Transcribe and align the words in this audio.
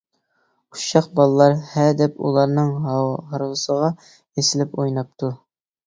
ئۇششاق 0.75 1.09
بالىلار 1.19 1.53
ھە 1.75 1.85
دەپ 2.01 2.17
ئۇلارنىڭ 2.25 2.73
ھارۋىسىغا 2.89 3.95
ئېسىلىپ 3.99 4.79
ئويناپتۇ. 4.81 5.37